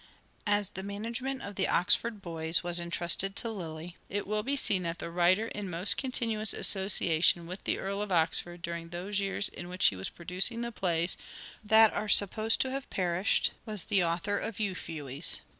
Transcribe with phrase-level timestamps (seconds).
[0.47, 4.41] As the management of the Oxford Boys was Lyiy's and entrusted to Lyly, it will
[4.41, 8.63] be seen that the writer in speareT" most continuous association with the Earl of Oxford
[8.63, 11.17] dramas, during those years in which he was producing the plays
[11.63, 15.41] that are supposed to have perished, was the author of" Euphues."